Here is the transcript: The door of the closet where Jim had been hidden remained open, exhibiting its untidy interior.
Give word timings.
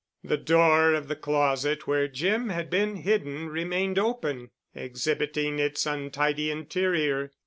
The 0.23 0.35
door 0.37 0.95
of 0.95 1.09
the 1.09 1.15
closet 1.15 1.85
where 1.85 2.07
Jim 2.07 2.49
had 2.49 2.71
been 2.71 2.95
hidden 2.95 3.49
remained 3.49 3.99
open, 3.99 4.49
exhibiting 4.73 5.59
its 5.59 5.85
untidy 5.85 6.49
interior. 6.49 7.31